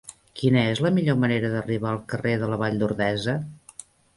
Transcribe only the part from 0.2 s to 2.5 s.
Quina és la millor manera d'arribar al carrer